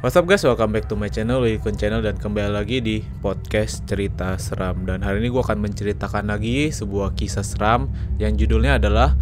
What's 0.00 0.16
up 0.16 0.24
guys, 0.24 0.40
welcome 0.48 0.72
back 0.72 0.88
to 0.88 0.96
my 0.96 1.12
channel, 1.12 1.44
Wilikun 1.44 1.76
Channel 1.76 2.00
dan 2.00 2.16
kembali 2.16 2.56
lagi 2.56 2.80
di 2.80 3.04
podcast 3.20 3.84
cerita 3.84 4.32
seram 4.40 4.88
Dan 4.88 5.04
hari 5.04 5.20
ini 5.20 5.28
gue 5.28 5.44
akan 5.44 5.60
menceritakan 5.60 6.24
lagi 6.24 6.72
sebuah 6.72 7.12
kisah 7.12 7.44
seram 7.44 7.92
yang 8.16 8.32
judulnya 8.32 8.80
adalah 8.80 9.12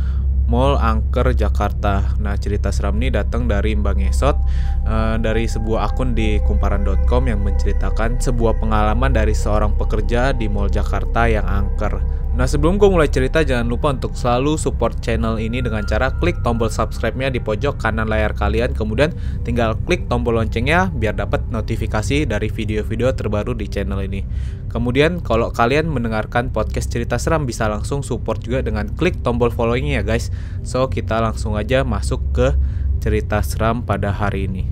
Mall 0.46 0.78
Angker 0.78 1.34
Jakarta. 1.34 2.14
Nah, 2.22 2.38
cerita 2.38 2.70
seram 2.70 2.94
ini 3.02 3.10
datang 3.10 3.50
dari 3.50 3.74
Mbak 3.74 3.94
Ngesot 4.06 4.38
uh, 4.86 5.18
dari 5.18 5.50
sebuah 5.50 5.90
akun 5.90 6.14
di 6.14 6.38
kumparan.com 6.46 7.26
yang 7.26 7.42
menceritakan 7.42 8.22
sebuah 8.22 8.62
pengalaman 8.62 9.10
dari 9.10 9.34
seorang 9.34 9.74
pekerja 9.74 10.30
di 10.30 10.46
Mall 10.46 10.70
Jakarta 10.70 11.26
yang 11.26 11.42
angker. 11.42 11.98
Nah 12.38 12.46
sebelum 12.46 12.78
gue 12.78 12.86
mulai 12.86 13.10
cerita 13.10 13.42
jangan 13.42 13.66
lupa 13.66 13.90
untuk 13.90 14.14
selalu 14.14 14.54
support 14.62 15.02
channel 15.02 15.42
ini 15.42 15.58
dengan 15.58 15.82
cara 15.82 16.14
klik 16.22 16.38
tombol 16.46 16.70
subscribe-nya 16.70 17.34
di 17.34 17.42
pojok 17.42 17.82
kanan 17.82 18.06
layar 18.06 18.30
kalian. 18.30 18.78
Kemudian 18.78 19.10
tinggal 19.42 19.74
klik 19.82 20.06
tombol 20.06 20.38
loncengnya 20.38 20.86
biar 20.94 21.18
dapat 21.18 21.42
notifikasi 21.50 22.30
dari 22.30 22.46
video-video 22.46 23.10
terbaru 23.10 23.58
di 23.58 23.66
channel 23.66 23.98
ini. 24.06 24.22
Kemudian 24.70 25.18
kalau 25.18 25.50
kalian 25.50 25.90
mendengarkan 25.90 26.54
podcast 26.54 26.94
cerita 26.94 27.18
seram 27.18 27.42
bisa 27.42 27.66
langsung 27.66 28.06
support 28.06 28.38
juga 28.38 28.62
dengan 28.62 28.86
klik 28.94 29.18
tombol 29.26 29.50
following 29.50 29.98
ya 29.98 30.06
guys. 30.06 30.30
So 30.62 30.86
kita 30.86 31.18
langsung 31.18 31.58
aja 31.58 31.82
masuk 31.82 32.22
ke 32.38 32.54
cerita 33.02 33.42
seram 33.42 33.82
pada 33.82 34.14
hari 34.14 34.46
ini. 34.46 34.62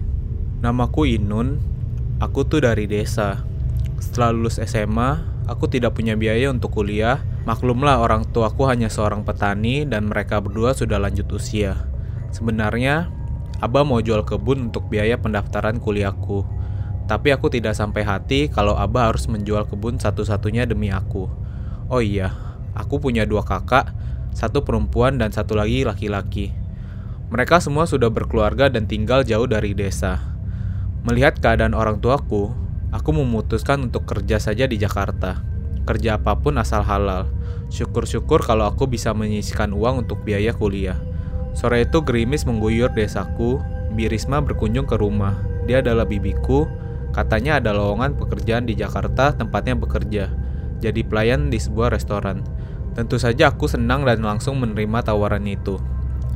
Namaku 0.63 1.19
Inun, 1.19 1.59
aku 2.23 2.47
tuh 2.47 2.63
dari 2.63 2.87
desa. 2.87 3.43
Setelah 3.99 4.31
lulus 4.31 4.63
SMA, 4.63 5.19
aku 5.51 5.67
tidak 5.67 5.99
punya 5.99 6.15
biaya 6.15 6.47
untuk 6.55 6.71
kuliah 6.71 7.35
Maklumlah 7.47 8.03
orang 8.03 8.27
tuaku 8.35 8.67
hanya 8.67 8.91
seorang 8.91 9.23
petani 9.23 9.87
dan 9.87 10.11
mereka 10.11 10.43
berdua 10.43 10.75
sudah 10.75 10.99
lanjut 10.99 11.31
usia. 11.31 11.79
Sebenarnya, 12.35 13.07
Abah 13.63 13.87
mau 13.87 14.03
jual 14.03 14.27
kebun 14.27 14.67
untuk 14.69 14.91
biaya 14.91 15.15
pendaftaran 15.15 15.79
kuliahku. 15.79 16.43
Tapi 17.07 17.31
aku 17.31 17.47
tidak 17.47 17.79
sampai 17.79 18.03
hati 18.03 18.51
kalau 18.51 18.75
Abah 18.75 19.15
harus 19.15 19.31
menjual 19.31 19.63
kebun 19.71 19.95
satu-satunya 20.03 20.67
demi 20.67 20.91
aku. 20.91 21.31
Oh 21.87 22.03
iya, 22.03 22.35
aku 22.75 22.99
punya 22.99 23.23
dua 23.23 23.47
kakak, 23.47 23.95
satu 24.35 24.67
perempuan 24.67 25.15
dan 25.15 25.31
satu 25.31 25.55
lagi 25.55 25.87
laki-laki. 25.87 26.51
Mereka 27.31 27.63
semua 27.63 27.87
sudah 27.87 28.11
berkeluarga 28.11 28.67
dan 28.67 28.91
tinggal 28.91 29.23
jauh 29.23 29.47
dari 29.47 29.71
desa. 29.71 30.19
Melihat 31.07 31.39
keadaan 31.39 31.79
orang 31.79 32.03
tuaku, 32.03 32.51
aku 32.91 33.11
memutuskan 33.15 33.87
untuk 33.87 34.03
kerja 34.03 34.43
saja 34.43 34.67
di 34.67 34.83
Jakarta 34.83 35.55
kerja 35.87 36.19
apa 36.19 36.35
pun 36.37 36.59
asal 36.59 36.83
halal. 36.83 37.31
Syukur-syukur 37.71 38.43
kalau 38.43 38.67
aku 38.67 38.91
bisa 38.91 39.15
menyisikan 39.15 39.71
uang 39.71 40.05
untuk 40.05 40.27
biaya 40.27 40.51
kuliah. 40.51 40.99
Sore 41.55 41.87
itu 41.87 42.03
gerimis 42.05 42.45
mengguyur 42.45 42.93
desaku, 42.93 43.63
Birisma 43.97 44.45
berkunjung 44.45 44.85
ke 44.85 45.01
rumah. 45.01 45.41
Dia 45.65 45.81
adalah 45.81 46.05
bibiku, 46.05 46.69
katanya 47.17 47.57
ada 47.57 47.73
lowongan 47.73 48.19
pekerjaan 48.21 48.69
di 48.69 48.77
Jakarta 48.77 49.33
tempatnya 49.33 49.73
bekerja, 49.73 50.29
jadi 50.85 51.01
pelayan 51.01 51.49
di 51.49 51.57
sebuah 51.57 51.97
restoran. 51.97 52.45
Tentu 52.93 53.17
saja 53.17 53.49
aku 53.53 53.65
senang 53.69 54.05
dan 54.05 54.21
langsung 54.21 54.61
menerima 54.61 55.01
tawaran 55.05 55.49
itu. 55.49 55.81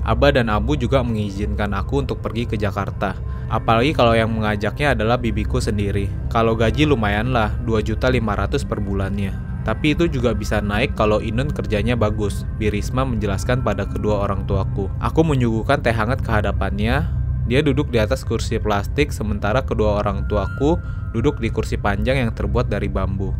Aba 0.00 0.32
dan 0.32 0.48
Abu 0.48 0.80
juga 0.80 1.04
mengizinkan 1.04 1.76
aku 1.76 2.00
untuk 2.00 2.24
pergi 2.24 2.48
ke 2.48 2.56
Jakarta. 2.56 3.16
Apalagi 3.50 3.90
kalau 3.90 4.14
yang 4.14 4.30
mengajaknya 4.30 4.94
adalah 4.94 5.18
bibiku 5.18 5.58
sendiri. 5.58 6.06
Kalau 6.30 6.54
gaji 6.54 6.86
lumayan 6.86 7.34
lah, 7.34 7.50
2.500 7.66 8.62
per 8.62 8.78
bulannya. 8.78 9.34
Tapi 9.66 9.92
itu 9.92 10.08
juga 10.08 10.32
bisa 10.32 10.62
naik 10.62 10.96
kalau 10.96 11.20
Inun 11.20 11.52
kerjanya 11.52 11.92
bagus, 11.98 12.48
Birisma 12.56 13.04
menjelaskan 13.04 13.60
pada 13.60 13.84
kedua 13.84 14.24
orang 14.24 14.48
tuaku. 14.48 14.88
Aku 15.02 15.20
menyuguhkan 15.26 15.84
teh 15.84 15.92
hangat 15.92 16.24
ke 16.24 16.30
hadapannya. 16.32 17.04
Dia 17.50 17.60
duduk 17.60 17.90
di 17.90 17.98
atas 17.98 18.22
kursi 18.22 18.62
plastik 18.62 19.10
sementara 19.10 19.66
kedua 19.66 19.98
orang 19.98 20.24
tuaku 20.30 20.78
duduk 21.10 21.42
di 21.42 21.50
kursi 21.50 21.74
panjang 21.74 22.22
yang 22.22 22.30
terbuat 22.30 22.70
dari 22.70 22.86
bambu. 22.86 23.34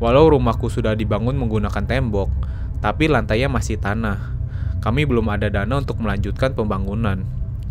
Walau 0.00 0.32
rumahku 0.32 0.70
sudah 0.72 0.96
dibangun 0.96 1.36
menggunakan 1.36 1.84
tembok, 1.84 2.30
tapi 2.80 3.10
lantainya 3.10 3.52
masih 3.52 3.76
tanah. 3.76 4.32
Kami 4.80 5.04
belum 5.04 5.28
ada 5.28 5.52
dana 5.52 5.76
untuk 5.76 6.00
melanjutkan 6.00 6.56
pembangunan. 6.56 7.20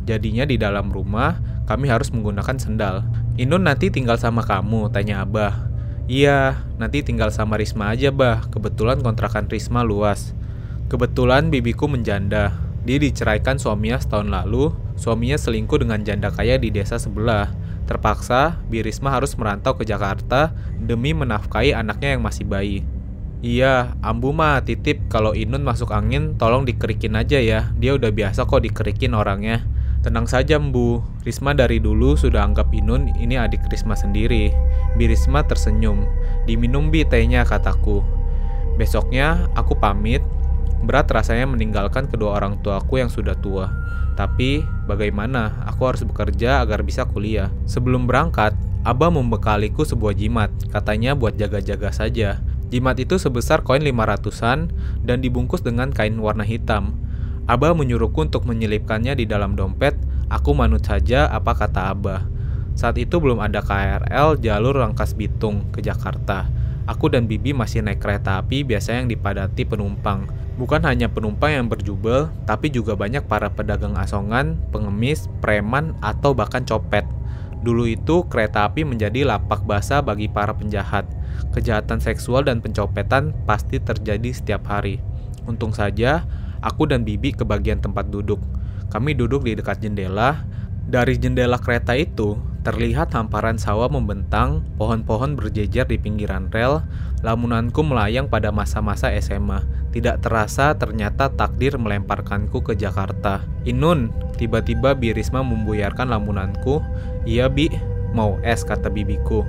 Jadinya 0.05 0.45
di 0.45 0.61
dalam 0.61 0.93
rumah, 0.93 1.41
kami 1.69 1.93
harus 1.93 2.09
menggunakan 2.09 2.57
sendal. 2.57 3.05
Inun 3.37 3.69
nanti 3.69 3.93
tinggal 3.93 4.17
sama 4.17 4.41
kamu, 4.41 4.89
tanya 4.89 5.21
Abah. 5.21 5.69
Iya, 6.09 6.65
nanti 6.81 7.05
tinggal 7.05 7.29
sama 7.29 7.61
Risma 7.61 7.93
aja, 7.93 8.09
Bah. 8.09 8.41
Kebetulan 8.49 9.05
kontrakan 9.05 9.45
Risma 9.45 9.85
luas. 9.85 10.33
Kebetulan 10.89 11.53
bibiku 11.53 11.85
menjanda. 11.85 12.57
Dia 12.81 12.97
diceraikan 12.97 13.61
suaminya 13.61 14.01
setahun 14.01 14.25
lalu. 14.33 14.73
Suaminya 14.97 15.37
selingkuh 15.37 15.85
dengan 15.85 16.01
janda 16.01 16.33
kaya 16.33 16.57
di 16.57 16.73
desa 16.73 16.97
sebelah. 16.97 17.53
Terpaksa, 17.85 18.57
Birisma 18.65 19.13
harus 19.13 19.37
merantau 19.37 19.77
ke 19.77 19.85
Jakarta 19.85 20.49
demi 20.81 21.13
menafkahi 21.13 21.77
anaknya 21.77 22.17
yang 22.17 22.25
masih 22.25 22.49
bayi. 22.49 22.81
Iya, 23.45 23.93
Ambu 24.01 24.33
mah 24.33 24.65
titip 24.65 25.05
kalau 25.07 25.37
Inun 25.37 25.61
masuk 25.61 25.93
angin 25.93 26.35
tolong 26.35 26.65
dikerikin 26.65 27.13
aja 27.13 27.37
ya. 27.37 27.69
Dia 27.77 27.93
udah 27.93 28.09
biasa 28.09 28.49
kok 28.49 28.65
dikerikin 28.65 29.13
orangnya. 29.13 29.63
Tenang 29.99 30.31
saja 30.31 30.55
Mbu, 30.55 31.03
Risma 31.27 31.51
dari 31.51 31.83
dulu 31.83 32.15
sudah 32.15 32.47
anggap 32.47 32.71
Inun 32.71 33.11
ini 33.19 33.35
adik 33.35 33.67
Risma 33.67 33.99
sendiri. 33.99 34.47
Bi 34.95 35.11
Risma 35.11 35.43
tersenyum. 35.43 36.07
Diminum 36.47 36.87
bi 36.87 37.03
tehnya 37.03 37.43
kataku. 37.43 37.99
Besoknya 38.79 39.51
aku 39.59 39.75
pamit. 39.75 40.23
Berat 40.87 41.11
rasanya 41.11 41.51
meninggalkan 41.51 42.07
kedua 42.07 42.39
orang 42.39 42.63
tuaku 42.63 43.03
yang 43.03 43.11
sudah 43.11 43.35
tua. 43.43 43.67
Tapi 44.15 44.63
bagaimana? 44.87 45.67
Aku 45.67 45.91
harus 45.91 46.07
bekerja 46.07 46.63
agar 46.63 46.79
bisa 46.79 47.03
kuliah. 47.03 47.51
Sebelum 47.67 48.07
berangkat, 48.07 48.55
Abah 48.87 49.11
membekaliku 49.11 49.83
sebuah 49.83 50.15
jimat. 50.15 50.47
Katanya 50.71 51.11
buat 51.11 51.35
jaga-jaga 51.35 51.91
saja. 51.91 52.39
Jimat 52.71 52.95
itu 53.03 53.19
sebesar 53.19 53.67
koin 53.67 53.83
500-an 53.83 54.71
dan 55.03 55.19
dibungkus 55.19 55.59
dengan 55.59 55.91
kain 55.91 56.15
warna 56.23 56.47
hitam. 56.47 56.95
Abah 57.49 57.73
menyuruhku 57.73 58.29
untuk 58.29 58.45
menyelipkannya 58.45 59.17
di 59.17 59.25
dalam 59.25 59.57
dompet, 59.57 59.97
aku 60.29 60.53
manut 60.53 60.85
saja 60.85 61.25
apa 61.33 61.57
kata 61.57 61.89
Abah. 61.89 62.29
Saat 62.77 63.01
itu 63.01 63.17
belum 63.17 63.41
ada 63.41 63.65
KRL 63.65 64.37
jalur 64.37 64.77
Rangkas 64.77 65.17
Bitung 65.17 65.65
ke 65.73 65.81
Jakarta. 65.81 66.45
Aku 66.85 67.09
dan 67.09 67.25
Bibi 67.25 67.57
masih 67.57 67.81
naik 67.81 68.05
kereta 68.05 68.37
api 68.37 68.61
biasa 68.61 69.01
yang 69.01 69.09
dipadati 69.09 69.65
penumpang. 69.65 70.29
Bukan 70.61 70.85
hanya 70.85 71.09
penumpang 71.09 71.57
yang 71.57 71.65
berjubel, 71.65 72.29
tapi 72.45 72.69
juga 72.69 72.93
banyak 72.93 73.25
para 73.25 73.49
pedagang 73.49 73.97
asongan, 73.97 74.61
pengemis, 74.69 75.25
preman, 75.41 75.97
atau 76.05 76.37
bahkan 76.37 76.61
copet. 76.69 77.01
Dulu 77.65 77.89
itu 77.89 78.29
kereta 78.29 78.69
api 78.69 78.85
menjadi 78.85 79.25
lapak 79.25 79.65
basah 79.65 80.05
bagi 80.05 80.29
para 80.29 80.53
penjahat. 80.53 81.09
Kejahatan 81.49 81.97
seksual 81.97 82.45
dan 82.45 82.61
pencopetan 82.61 83.33
pasti 83.49 83.81
terjadi 83.81 84.29
setiap 84.37 84.69
hari. 84.69 85.01
Untung 85.49 85.73
saja, 85.73 86.29
aku 86.63 86.89
dan 86.89 87.07
Bibi 87.07 87.35
ke 87.35 87.43
bagian 87.47 87.79
tempat 87.79 88.11
duduk. 88.11 88.39
Kami 88.89 89.13
duduk 89.13 89.45
di 89.45 89.53
dekat 89.53 89.83
jendela. 89.83 90.43
Dari 90.89 91.21
jendela 91.21 91.61
kereta 91.61 91.93
itu, 91.93 92.41
terlihat 92.65 93.13
hamparan 93.13 93.61
sawah 93.61 93.87
membentang, 93.93 94.65
pohon-pohon 94.81 95.37
berjejer 95.37 95.85
di 95.85 96.01
pinggiran 96.01 96.49
rel, 96.49 96.81
lamunanku 97.21 97.85
melayang 97.85 98.25
pada 98.25 98.49
masa-masa 98.49 99.13
SMA. 99.21 99.61
Tidak 99.93 100.21
terasa 100.25 100.73
ternyata 100.77 101.29
takdir 101.29 101.77
melemparkanku 101.77 102.65
ke 102.65 102.73
Jakarta. 102.73 103.45
Inun, 103.69 104.09
tiba-tiba 104.37 104.97
Birisma 104.97 105.45
membuyarkan 105.45 106.09
lamunanku. 106.09 106.81
Iya 107.29 107.49
Bi, 107.53 107.69
mau 108.13 108.41
es 108.41 108.65
kata 108.65 108.89
bibiku. 108.89 109.45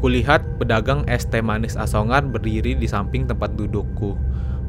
Kulihat 0.00 0.40
pedagang 0.56 1.04
es 1.06 1.28
teh 1.28 1.44
manis 1.44 1.76
asongan 1.76 2.32
berdiri 2.32 2.72
di 2.72 2.88
samping 2.88 3.28
tempat 3.28 3.52
dudukku. 3.54 4.16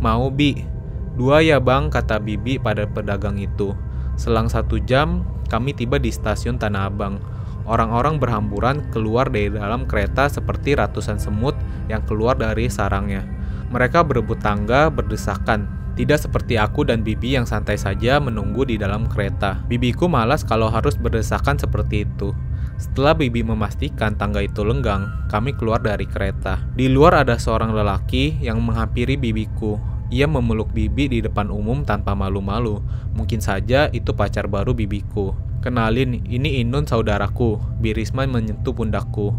Mau 0.04 0.28
Bi? 0.28 0.81
Dua 1.16 1.44
ya 1.44 1.60
bang, 1.60 1.92
kata 1.92 2.24
bibi 2.24 2.56
pada 2.58 2.88
pedagang 2.88 3.36
itu. 3.36 3.76
Selang 4.16 4.48
satu 4.48 4.80
jam, 4.80 5.28
kami 5.52 5.76
tiba 5.76 6.00
di 6.00 6.12
stasiun 6.12 6.56
Tanah 6.56 6.88
Abang. 6.88 7.20
Orang-orang 7.68 8.18
berhamburan 8.18 8.90
keluar 8.90 9.30
dari 9.30 9.54
dalam 9.54 9.86
kereta 9.86 10.32
seperti 10.32 10.74
ratusan 10.74 11.22
semut 11.22 11.54
yang 11.92 12.02
keluar 12.08 12.34
dari 12.34 12.72
sarangnya. 12.72 13.28
Mereka 13.70 14.04
berebut 14.04 14.42
tangga, 14.42 14.92
berdesakan, 14.92 15.82
tidak 15.92 16.24
seperti 16.24 16.56
aku 16.56 16.88
dan 16.88 17.04
Bibi 17.04 17.36
yang 17.36 17.44
santai 17.44 17.76
saja 17.76 18.18
menunggu 18.24 18.64
di 18.64 18.80
dalam 18.80 19.12
kereta. 19.12 19.60
Bibiku 19.68 20.08
malas 20.08 20.48
kalau 20.48 20.72
harus 20.72 20.96
berdesakan 20.96 21.60
seperti 21.60 22.08
itu. 22.08 22.32
Setelah 22.80 23.14
Bibi 23.14 23.46
memastikan 23.46 24.16
tangga 24.16 24.42
itu 24.42 24.64
lenggang, 24.64 25.12
kami 25.30 25.54
keluar 25.54 25.84
dari 25.84 26.08
kereta. 26.08 26.64
Di 26.74 26.88
luar 26.88 27.22
ada 27.22 27.38
seorang 27.38 27.76
lelaki 27.76 28.40
yang 28.42 28.64
menghampiri 28.64 29.20
bibiku. 29.20 29.78
Ia 30.12 30.28
memeluk 30.28 30.76
Bibi 30.76 31.08
di 31.08 31.20
depan 31.24 31.48
umum 31.48 31.88
tanpa 31.88 32.12
malu-malu. 32.20 32.84
Mungkin 33.16 33.40
saja 33.40 33.88
itu 33.96 34.12
pacar 34.12 34.52
baru 34.52 34.76
bibiku. 34.76 35.32
Kenalin, 35.64 36.20
ini 36.28 36.60
Inun 36.60 36.84
saudaraku. 36.84 37.56
Birisma 37.80 38.28
menyentuh 38.28 38.76
pundakku. 38.76 39.32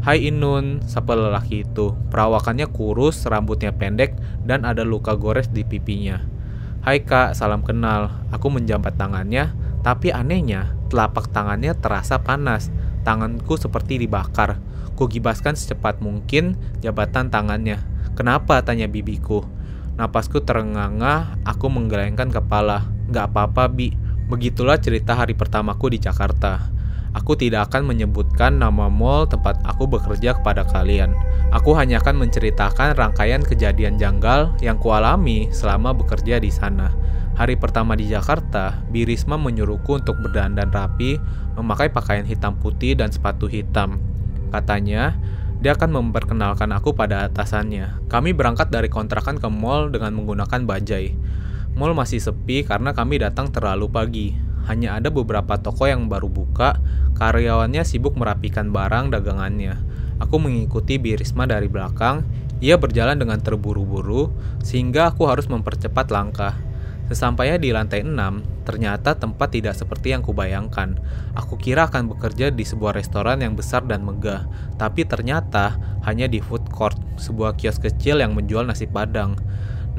Hai 0.00 0.32
Inun, 0.32 0.80
sapa 0.88 1.12
lelaki 1.12 1.68
itu. 1.68 1.92
Perawakannya 2.08 2.72
kurus, 2.72 3.28
rambutnya 3.28 3.76
pendek, 3.76 4.16
dan 4.40 4.64
ada 4.64 4.80
luka 4.80 5.12
gores 5.12 5.52
di 5.52 5.60
pipinya. 5.60 6.24
Hai 6.80 7.04
kak, 7.04 7.36
salam 7.36 7.60
kenal. 7.60 8.24
Aku 8.32 8.48
menjambat 8.48 8.96
tangannya, 8.96 9.52
tapi 9.84 10.08
anehnya, 10.08 10.72
telapak 10.88 11.28
tangannya 11.32 11.76
terasa 11.76 12.24
panas. 12.24 12.72
Tanganku 13.04 13.60
seperti 13.60 14.00
dibakar. 14.00 14.56
Kugibaskan 14.96 15.52
secepat 15.52 16.00
mungkin 16.00 16.56
jabatan 16.80 17.28
tangannya. 17.28 17.76
Kenapa? 18.16 18.64
tanya 18.64 18.88
bibiku. 18.88 19.44
Napasku 19.94 20.42
terengah-engah, 20.42 21.38
aku 21.46 21.70
menggelengkan 21.70 22.26
kepala. 22.26 22.90
Gak 23.14 23.30
apa-apa, 23.30 23.70
Bi. 23.70 23.94
Begitulah 24.26 24.82
cerita 24.82 25.14
hari 25.14 25.38
pertamaku 25.38 25.94
di 25.94 26.02
Jakarta. 26.02 26.74
Aku 27.14 27.38
tidak 27.38 27.70
akan 27.70 27.86
menyebutkan 27.94 28.58
nama 28.58 28.90
mall 28.90 29.30
tempat 29.30 29.62
aku 29.62 29.86
bekerja 29.86 30.34
kepada 30.34 30.66
kalian. 30.66 31.14
Aku 31.54 31.78
hanya 31.78 32.02
akan 32.02 32.26
menceritakan 32.26 32.98
rangkaian 32.98 33.46
kejadian 33.46 33.94
janggal 33.94 34.50
yang 34.58 34.82
kualami 34.82 35.46
selama 35.54 35.94
bekerja 35.94 36.42
di 36.42 36.50
sana. 36.50 36.90
Hari 37.38 37.54
pertama 37.54 37.94
di 37.94 38.10
Jakarta, 38.10 38.82
Birisma 38.90 39.38
menyuruhku 39.38 40.02
untuk 40.02 40.18
berdandan 40.18 40.74
rapi, 40.74 41.22
memakai 41.54 41.94
pakaian 41.94 42.26
hitam 42.26 42.58
putih 42.58 42.98
dan 42.98 43.14
sepatu 43.14 43.46
hitam. 43.46 44.02
Katanya, 44.50 45.14
dia 45.60 45.76
akan 45.78 45.90
memperkenalkan 45.90 46.70
aku 46.74 46.94
pada 46.94 47.26
atasannya. 47.26 48.06
Kami 48.10 48.34
berangkat 48.34 48.70
dari 48.70 48.90
kontrakan 48.90 49.38
ke 49.38 49.48
mall 49.50 49.90
dengan 49.90 50.14
menggunakan 50.14 50.66
bajai. 50.66 51.14
Mall 51.74 51.94
masih 51.94 52.22
sepi 52.22 52.62
karena 52.62 52.94
kami 52.94 53.18
datang 53.22 53.50
terlalu 53.50 53.90
pagi. 53.90 54.28
Hanya 54.64 54.96
ada 54.96 55.12
beberapa 55.12 55.60
toko 55.60 55.84
yang 55.84 56.08
baru 56.08 56.30
buka, 56.30 56.80
karyawannya 57.20 57.84
sibuk 57.84 58.16
merapikan 58.16 58.72
barang 58.72 59.12
dagangannya. 59.12 59.76
Aku 60.22 60.40
mengikuti 60.40 60.96
Birisma 60.96 61.44
dari 61.44 61.68
belakang, 61.68 62.24
ia 62.64 62.80
berjalan 62.80 63.20
dengan 63.20 63.42
terburu-buru, 63.44 64.32
sehingga 64.64 65.12
aku 65.12 65.28
harus 65.28 65.50
mempercepat 65.52 66.08
langkah. 66.08 66.56
Sesampainya 67.04 67.60
di 67.60 67.68
lantai 67.68 68.00
6, 68.00 68.64
ternyata 68.64 69.12
tempat 69.12 69.52
tidak 69.52 69.76
seperti 69.76 70.16
yang 70.16 70.24
kubayangkan. 70.24 70.96
Aku 71.36 71.60
kira 71.60 71.84
akan 71.92 72.08
bekerja 72.16 72.48
di 72.48 72.64
sebuah 72.64 72.96
restoran 72.96 73.44
yang 73.44 73.52
besar 73.52 73.84
dan 73.84 74.08
megah, 74.08 74.48
tapi 74.80 75.04
ternyata 75.04 75.76
hanya 76.08 76.24
di 76.24 76.40
food 76.40 76.64
court, 76.72 76.96
sebuah 77.20 77.60
kios 77.60 77.76
kecil 77.76 78.24
yang 78.24 78.32
menjual 78.32 78.64
nasi 78.64 78.88
padang. 78.88 79.36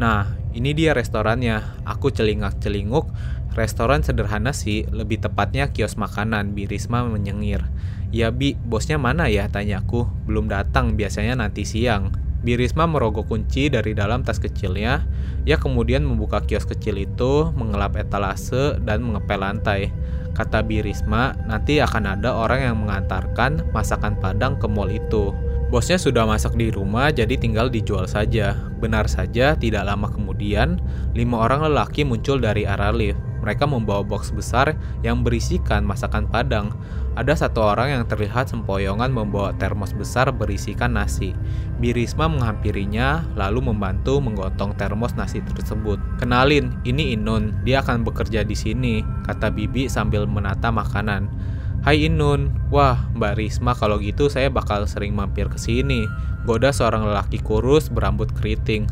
Nah, 0.02 0.34
ini 0.52 0.74
dia 0.74 0.92
restorannya. 0.98 1.86
Aku 1.88 2.12
celingak-celinguk. 2.12 3.08
Restoran 3.56 4.04
sederhana 4.04 4.52
sih, 4.52 4.84
lebih 4.92 5.24
tepatnya 5.24 5.72
kios 5.72 5.96
makanan, 5.96 6.52
Bi 6.52 6.68
Risma 6.68 7.08
menyengir. 7.08 7.64
Ya 8.12 8.32
Bi, 8.32 8.60
bosnya 8.60 9.00
mana 9.00 9.32
ya? 9.32 9.48
Tanyaku. 9.48 10.08
Belum 10.28 10.52
datang, 10.52 11.00
biasanya 11.00 11.40
nanti 11.40 11.64
siang. 11.64 12.12
Birisma 12.46 12.86
merogoh 12.86 13.26
kunci 13.26 13.74
dari 13.74 13.98
dalam 13.98 14.22
tas 14.22 14.38
kecilnya. 14.38 15.02
Ia 15.50 15.58
kemudian 15.58 16.06
membuka 16.06 16.46
kios 16.46 16.70
kecil 16.70 17.02
itu, 17.02 17.50
mengelap 17.58 17.98
etalase, 17.98 18.78
dan 18.86 19.02
mengepel 19.02 19.42
lantai. 19.42 19.90
Kata 20.38 20.62
Birisma, 20.62 21.34
nanti 21.50 21.82
akan 21.82 22.14
ada 22.20 22.38
orang 22.38 22.62
yang 22.62 22.78
mengantarkan 22.86 23.66
masakan 23.74 24.22
Padang 24.22 24.62
ke 24.62 24.70
mall 24.70 24.94
itu. 24.94 25.34
Bosnya 25.66 25.98
sudah 25.98 26.30
masak 26.30 26.54
di 26.54 26.70
rumah, 26.70 27.10
jadi 27.10 27.34
tinggal 27.42 27.74
dijual 27.74 28.06
saja. 28.06 28.54
Benar 28.78 29.10
saja, 29.10 29.58
tidak 29.58 29.90
lama 29.90 30.06
kemudian, 30.14 30.78
lima 31.18 31.42
orang 31.42 31.66
lelaki 31.66 32.06
muncul 32.06 32.38
dari 32.38 32.70
arah 32.70 32.94
lift. 32.94 33.18
Mereka 33.42 33.66
membawa 33.66 34.06
box 34.06 34.30
besar 34.30 34.78
yang 35.02 35.26
berisikan 35.26 35.82
masakan 35.82 36.30
Padang. 36.30 36.74
Ada 37.18 37.46
satu 37.46 37.66
orang 37.66 37.98
yang 37.98 38.04
terlihat 38.06 38.50
sempoyongan 38.50 39.10
membawa 39.10 39.58
termos 39.58 39.90
besar 39.94 40.30
berisikan 40.30 40.98
nasi. 40.98 41.34
Birisma 41.82 42.30
menghampirinya, 42.30 43.26
lalu 43.34 43.70
membantu 43.70 44.22
menggotong 44.22 44.78
termos 44.78 45.18
nasi 45.18 45.42
tersebut. 45.46 45.98
Kenalin, 46.22 46.78
ini 46.86 47.18
Inun, 47.18 47.58
dia 47.66 47.82
akan 47.82 48.06
bekerja 48.06 48.46
di 48.46 48.54
sini, 48.54 49.02
kata 49.26 49.50
Bibi 49.50 49.90
sambil 49.90 50.30
menata 50.30 50.70
makanan. 50.70 51.30
Hai 51.82 52.08
Inun, 52.08 52.54
wah 52.70 53.10
Mbak 53.18 53.34
Risma 53.42 53.76
kalau 53.76 53.98
gitu 54.00 54.30
saya 54.32 54.48
bakal 54.48 54.86
sering 54.86 55.12
mampir 55.12 55.50
ke 55.50 55.60
sini. 55.60 56.08
Goda 56.46 56.70
seorang 56.70 57.10
lelaki 57.10 57.42
kurus 57.42 57.90
berambut 57.90 58.30
keriting. 58.38 58.86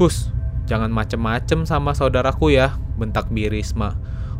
Hus, 0.00 0.32
jangan 0.64 0.88
macem-macem 0.88 1.68
sama 1.68 1.92
saudaraku 1.92 2.56
ya, 2.56 2.74
bentak 2.96 3.28
Birisma. 3.28 3.94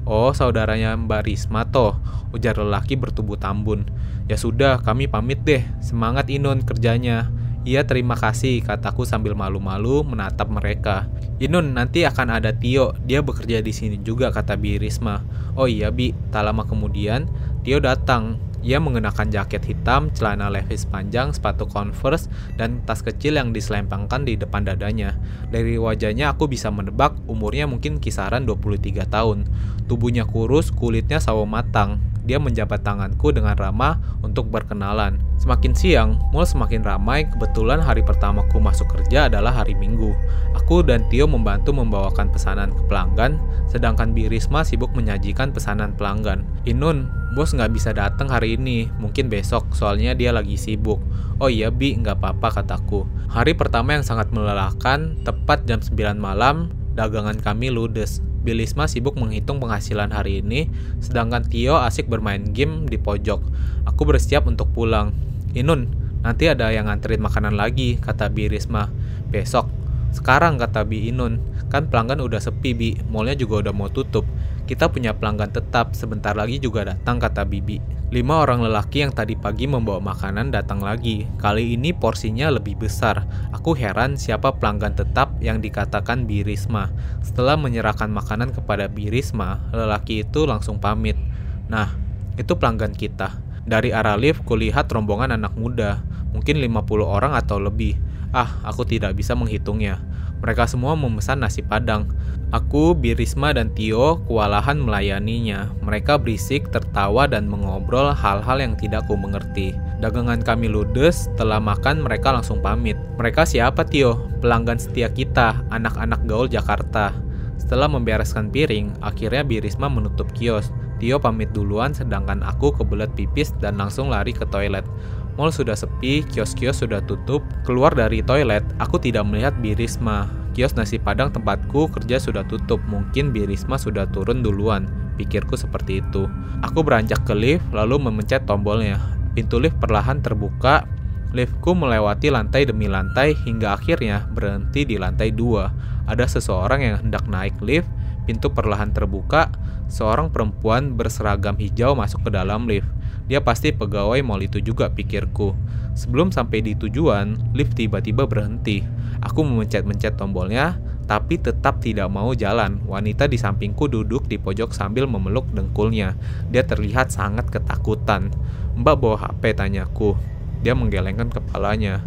Oh, 0.04 0.32
saudaranya 0.36 0.96
Mbak 0.96 1.22
Risma 1.28 1.68
toh, 1.68 1.96
ujar 2.32 2.56
lelaki 2.56 2.96
bertubuh 2.96 3.36
tambun. 3.40 3.88
Ya 4.28 4.36
sudah, 4.36 4.80
kami 4.80 5.08
pamit 5.08 5.44
deh. 5.44 5.64
Semangat 5.84 6.28
Inun 6.32 6.64
kerjanya. 6.64 7.28
Iya 7.64 7.88
terima 7.88 8.12
kasih, 8.12 8.60
kataku 8.60 9.08
sambil 9.08 9.32
malu-malu 9.32 10.04
menatap 10.04 10.52
mereka. 10.52 11.08
Inun, 11.40 11.72
nanti 11.72 12.04
akan 12.04 12.36
ada 12.36 12.52
Tio, 12.52 12.92
dia 13.08 13.24
bekerja 13.24 13.64
di 13.64 13.72
sini 13.72 13.96
juga, 14.04 14.28
kata 14.28 14.60
Bi 14.60 14.76
Risma. 14.76 15.24
Oh 15.56 15.64
iya 15.64 15.88
Bi, 15.88 16.12
tak 16.28 16.44
lama 16.44 16.68
kemudian, 16.68 17.24
Tio 17.64 17.80
datang. 17.80 18.36
Ia 18.64 18.80
mengenakan 18.80 19.28
jaket 19.28 19.60
hitam, 19.68 20.08
celana 20.16 20.48
levis 20.48 20.88
panjang, 20.88 21.36
sepatu 21.36 21.68
converse, 21.68 22.32
dan 22.56 22.80
tas 22.88 23.04
kecil 23.04 23.36
yang 23.36 23.52
diselempangkan 23.52 24.24
di 24.24 24.40
depan 24.40 24.64
dadanya. 24.64 25.20
Dari 25.52 25.76
wajahnya 25.76 26.32
aku 26.32 26.48
bisa 26.48 26.72
menebak 26.72 27.12
umurnya 27.28 27.68
mungkin 27.68 28.00
kisaran 28.00 28.48
23 28.48 29.04
tahun. 29.04 29.44
Tubuhnya 29.84 30.24
kurus, 30.24 30.72
kulitnya 30.72 31.20
sawo 31.20 31.44
matang. 31.44 32.00
Dia 32.24 32.40
menjabat 32.40 32.80
tanganku 32.80 33.36
dengan 33.36 33.52
ramah 33.52 34.00
untuk 34.24 34.48
berkenalan. 34.48 35.20
Semakin 35.36 35.76
siang, 35.76 36.16
mall 36.32 36.48
semakin 36.48 36.80
ramai. 36.80 37.28
Kebetulan 37.28 37.84
hari 37.84 38.00
pertamaku 38.00 38.56
masuk 38.64 38.88
kerja 38.96 39.28
adalah 39.28 39.52
hari 39.52 39.76
Minggu. 39.76 40.16
Aku 40.56 40.80
dan 40.80 41.04
Tio 41.12 41.28
membantu 41.28 41.76
membawakan 41.76 42.32
pesanan 42.32 42.72
ke 42.72 42.80
pelanggan, 42.88 43.36
sedangkan 43.68 44.16
Birisma 44.16 44.64
sibuk 44.64 44.88
menyajikan 44.96 45.52
pesanan 45.52 45.92
pelanggan. 45.92 46.48
Inun, 46.64 47.12
bos 47.36 47.52
nggak 47.52 47.76
bisa 47.76 47.92
datang 47.92 48.32
hari 48.32 48.53
ini, 48.54 48.90
mungkin 49.02 49.26
besok, 49.26 49.74
soalnya 49.74 50.14
dia 50.14 50.30
lagi 50.30 50.54
sibuk. 50.54 51.02
Oh 51.42 51.50
iya 51.50 51.68
Bi, 51.74 51.98
nggak 51.98 52.22
apa-apa 52.22 52.62
kataku. 52.62 53.04
Hari 53.26 53.58
pertama 53.58 53.98
yang 53.98 54.06
sangat 54.06 54.30
melelahkan, 54.30 55.18
tepat 55.26 55.66
jam 55.66 55.82
9 55.82 56.14
malam, 56.14 56.70
dagangan 56.94 57.36
kami 57.42 57.74
ludes. 57.74 58.22
Bilisma 58.44 58.84
sibuk 58.84 59.16
menghitung 59.16 59.56
penghasilan 59.58 60.12
hari 60.12 60.44
ini, 60.44 60.68
sedangkan 61.00 61.48
Tio 61.48 61.80
asik 61.80 62.06
bermain 62.06 62.44
game 62.52 62.84
di 62.84 63.00
pojok. 63.00 63.40
Aku 63.88 64.04
bersiap 64.04 64.44
untuk 64.44 64.68
pulang. 64.76 65.16
Inun, 65.56 65.88
nanti 66.20 66.52
ada 66.52 66.68
yang 66.68 66.86
nganterin 66.86 67.24
makanan 67.24 67.56
lagi, 67.56 67.96
kata 67.96 68.28
Bi 68.28 68.52
Risma. 68.52 68.92
Besok. 69.32 69.66
Sekarang, 70.12 70.60
kata 70.60 70.84
Bi 70.84 71.08
Inun. 71.08 71.40
Kan 71.72 71.88
pelanggan 71.90 72.20
udah 72.22 72.38
sepi, 72.38 72.70
Bi. 72.76 72.90
Mallnya 73.10 73.34
juga 73.34 73.64
udah 73.66 73.74
mau 73.74 73.90
tutup. 73.90 74.28
Kita 74.64 74.88
punya 74.88 75.12
pelanggan 75.12 75.52
tetap, 75.52 75.92
sebentar 75.92 76.32
lagi 76.32 76.56
juga 76.56 76.88
datang, 76.88 77.20
kata 77.20 77.44
Bibi. 77.44 77.84
Lima 78.08 78.40
orang 78.40 78.64
lelaki 78.64 79.04
yang 79.04 79.12
tadi 79.12 79.36
pagi 79.36 79.68
membawa 79.68 80.00
makanan 80.00 80.48
datang 80.48 80.80
lagi. 80.80 81.28
Kali 81.36 81.76
ini 81.76 81.92
porsinya 81.92 82.48
lebih 82.48 82.80
besar. 82.80 83.28
Aku 83.52 83.76
heran 83.76 84.16
siapa 84.16 84.56
pelanggan 84.56 84.96
tetap 84.96 85.36
yang 85.44 85.60
dikatakan 85.60 86.24
Birisma. 86.24 86.88
Setelah 87.20 87.60
menyerahkan 87.60 88.08
makanan 88.08 88.56
kepada 88.56 88.88
Birisma, 88.88 89.60
lelaki 89.68 90.24
itu 90.24 90.48
langsung 90.48 90.80
pamit. 90.80 91.20
Nah, 91.68 91.92
itu 92.40 92.56
pelanggan 92.56 92.96
kita. 92.96 93.36
Dari 93.68 93.92
arah 93.92 94.16
lift, 94.16 94.48
kulihat 94.48 94.88
rombongan 94.88 95.36
anak 95.36 95.52
muda. 95.60 96.00
Mungkin 96.32 96.56
50 96.56 97.04
orang 97.04 97.36
atau 97.36 97.60
lebih. 97.60 98.00
Ah, 98.32 98.64
aku 98.64 98.88
tidak 98.88 99.12
bisa 99.12 99.36
menghitungnya. 99.36 100.00
Mereka 100.44 100.68
semua 100.68 100.92
memesan 100.92 101.40
nasi 101.40 101.64
padang. 101.64 102.12
Aku, 102.52 102.92
Birisma, 102.92 103.56
dan 103.56 103.72
Tio 103.72 104.20
kewalahan 104.28 104.76
melayaninya. 104.76 105.72
Mereka 105.80 106.20
berisik, 106.20 106.68
tertawa, 106.68 107.24
dan 107.24 107.48
mengobrol 107.48 108.12
hal-hal 108.12 108.60
yang 108.60 108.76
tidak 108.76 109.08
ku 109.08 109.16
mengerti. 109.16 109.72
Dagangan 110.04 110.44
kami 110.44 110.68
ludes, 110.68 111.32
setelah 111.32 111.64
makan 111.64 112.04
mereka 112.04 112.28
langsung 112.28 112.60
pamit. 112.60 113.00
Mereka 113.16 113.48
siapa 113.48 113.88
Tio? 113.88 114.28
Pelanggan 114.44 114.76
setia 114.76 115.08
kita, 115.08 115.64
anak-anak 115.72 116.28
gaul 116.28 116.44
Jakarta. 116.44 117.16
Setelah 117.56 117.88
membereskan 117.88 118.52
piring, 118.52 118.92
akhirnya 119.00 119.40
Birisma 119.40 119.88
menutup 119.88 120.28
kios. 120.36 120.68
Tio 121.00 121.18
pamit 121.18 121.50
duluan 121.56 121.90
sedangkan 121.90 122.44
aku 122.46 122.70
kebelet 122.76 123.10
pipis 123.18 123.50
dan 123.58 123.80
langsung 123.80 124.12
lari 124.12 124.30
ke 124.30 124.46
toilet. 124.46 124.86
Mall 125.34 125.50
sudah 125.50 125.74
sepi, 125.74 126.22
kios-kios 126.22 126.78
sudah 126.78 127.02
tutup. 127.02 127.42
Keluar 127.66 127.90
dari 127.90 128.22
toilet, 128.22 128.62
aku 128.78 129.02
tidak 129.02 129.26
melihat 129.26 129.50
Birisma. 129.58 130.30
Kios 130.54 130.78
nasi 130.78 131.02
padang 131.02 131.34
tempatku 131.34 131.90
kerja 131.90 132.22
sudah 132.22 132.46
tutup. 132.46 132.78
Mungkin 132.86 133.34
Birisma 133.34 133.74
sudah 133.74 134.06
turun 134.14 134.46
duluan. 134.46 134.86
Pikirku 135.18 135.58
seperti 135.58 135.98
itu. 135.98 136.30
Aku 136.62 136.86
beranjak 136.86 137.26
ke 137.26 137.34
lift, 137.34 137.66
lalu 137.74 137.98
memencet 137.98 138.46
tombolnya. 138.46 139.02
Pintu 139.34 139.58
lift 139.58 139.74
perlahan 139.82 140.22
terbuka. 140.22 140.86
Liftku 141.34 141.74
melewati 141.74 142.30
lantai 142.30 142.62
demi 142.62 142.86
lantai 142.86 143.34
hingga 143.34 143.74
akhirnya 143.74 144.30
berhenti 144.30 144.86
di 144.86 144.94
lantai 144.94 145.34
dua. 145.34 145.74
Ada 146.06 146.30
seseorang 146.38 146.86
yang 146.86 146.96
hendak 147.02 147.26
naik 147.26 147.58
lift. 147.58 147.90
Pintu 148.22 148.54
perlahan 148.54 148.94
terbuka. 148.94 149.50
Seorang 149.90 150.30
perempuan 150.30 150.94
berseragam 150.94 151.58
hijau 151.58 151.98
masuk 151.98 152.22
ke 152.22 152.30
dalam 152.30 152.70
lift. 152.70 152.86
Dia 153.24 153.40
pasti 153.40 153.72
pegawai 153.72 154.20
mall 154.20 154.44
itu 154.44 154.60
juga 154.60 154.92
pikirku. 154.92 155.56
Sebelum 155.94 156.34
sampai 156.34 156.60
di 156.60 156.76
tujuan, 156.76 157.56
lift 157.56 157.78
tiba-tiba 157.78 158.28
berhenti. 158.28 158.84
Aku 159.24 159.46
memencet-mencet 159.46 160.18
tombolnya. 160.20 160.76
tapi 161.04 161.36
tetap 161.36 161.84
tidak 161.84 162.08
mau 162.08 162.32
jalan. 162.32 162.80
Wanita 162.88 163.28
di 163.28 163.36
sampingku 163.36 163.92
duduk 163.92 164.24
di 164.24 164.40
pojok 164.40 164.72
sambil 164.72 165.04
memeluk 165.04 165.44
dengkulnya. 165.52 166.16
Dia 166.48 166.64
terlihat 166.64 167.12
sangat 167.12 167.52
ketakutan. 167.52 168.32
Mbak 168.80 168.96
bawa 168.96 169.16
HP, 169.28 169.52
tanyaku. 169.52 170.16
Dia 170.64 170.72
menggelengkan 170.72 171.28
kepalanya. 171.28 172.00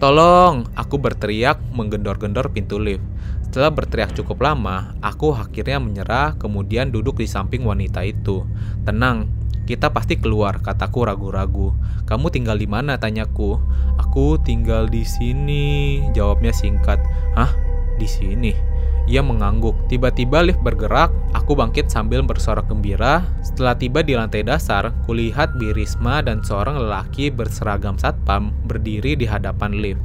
Tolong, 0.00 0.64
aku 0.72 0.96
berteriak 0.96 1.60
menggendor-gendor 1.76 2.48
pintu 2.56 2.80
lift. 2.80 3.04
Setelah 3.44 3.68
berteriak 3.68 4.16
cukup 4.16 4.40
lama, 4.40 4.96
aku 5.04 5.36
akhirnya 5.36 5.76
menyerah 5.76 6.40
kemudian 6.40 6.88
duduk 6.88 7.20
di 7.20 7.28
samping 7.28 7.60
wanita 7.68 8.00
itu. 8.08 8.48
Tenang, 8.88 9.28
kita 9.68 9.92
pasti 9.92 10.16
keluar, 10.18 10.60
kataku 10.62 11.04
ragu-ragu. 11.06 11.72
Kamu 12.08 12.32
tinggal 12.32 12.58
di 12.58 12.66
mana? 12.66 12.96
tanyaku. 13.00 13.60
Aku 14.00 14.40
tinggal 14.42 14.90
di 14.90 15.06
sini, 15.06 16.00
jawabnya 16.12 16.50
singkat. 16.50 16.98
Hah? 17.36 17.52
Di 18.00 18.08
sini? 18.08 18.52
Ia 19.10 19.26
mengangguk. 19.26 19.90
Tiba-tiba 19.90 20.38
lift 20.44 20.62
bergerak, 20.62 21.10
aku 21.34 21.58
bangkit 21.58 21.90
sambil 21.90 22.22
bersorak 22.22 22.70
gembira. 22.70 23.26
Setelah 23.42 23.74
tiba 23.74 24.06
di 24.06 24.14
lantai 24.14 24.46
dasar, 24.46 24.94
kulihat 25.02 25.58
Birisma 25.58 26.22
dan 26.22 26.46
seorang 26.46 26.78
lelaki 26.78 27.32
berseragam 27.32 27.98
satpam 27.98 28.54
berdiri 28.70 29.18
di 29.18 29.26
hadapan 29.26 29.82
lift. 29.82 30.02